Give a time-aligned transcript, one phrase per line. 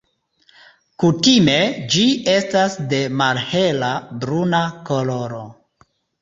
[1.03, 1.57] Kutime
[1.95, 3.91] ĝi estas de malhela
[4.25, 5.45] bruna koloro.